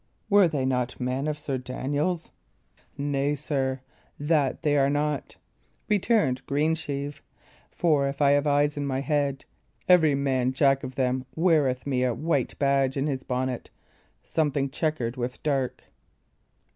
Were 0.31 0.47
they 0.47 0.65
not 0.65 0.99
men 0.99 1.27
of 1.27 1.37
Sir 1.37 1.59
Daniel's?" 1.59 2.31
"Nay, 2.97 3.35
sir, 3.35 3.81
that 4.19 4.63
they 4.63 4.75
were 4.75 4.89
not," 4.89 5.35
returned 5.89 6.43
Greensheve; 6.47 7.21
"for 7.69 8.07
if 8.07 8.19
I 8.19 8.31
have 8.31 8.47
eyes 8.47 8.75
in 8.75 8.87
my 8.87 9.01
head, 9.01 9.45
every 9.87 10.15
man 10.15 10.53
Jack 10.53 10.83
of 10.83 10.95
them 10.95 11.27
weareth 11.35 11.85
me 11.85 12.01
a 12.03 12.15
white 12.15 12.57
badge 12.57 12.97
in 12.97 13.05
his 13.05 13.21
bonnet, 13.23 13.69
something 14.23 14.71
chequered 14.71 15.17
with 15.17 15.43
dark." 15.43 15.83